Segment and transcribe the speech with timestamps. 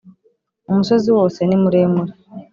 [0.69, 2.11] Umusozi wose nimuremure.